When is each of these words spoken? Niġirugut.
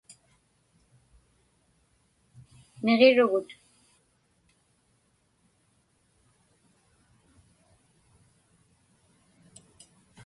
Niġirugut. 2.83 3.49